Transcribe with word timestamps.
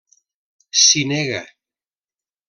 S'hi 0.83 1.03
nega. 1.11 1.43